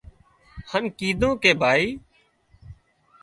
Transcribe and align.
هانَ 0.69 0.83
ڪيڌون 0.97 1.33
ڪي 1.43 1.51
ڀائي 1.61 1.85